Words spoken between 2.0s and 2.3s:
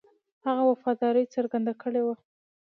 وه.